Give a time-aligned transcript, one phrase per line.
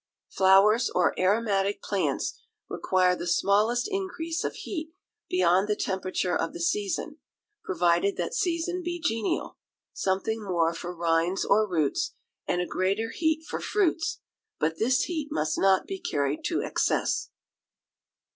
[0.29, 4.95] Flowers or aromatic plants require the smallest increase of heat
[5.29, 7.17] beyond the temperature of the season,
[7.63, 9.59] provided that season be genial:
[9.93, 12.15] something more for rinds or roots,
[12.47, 14.21] and a greater heat for fruits;
[14.59, 17.29] but this heat must not be carried to excess.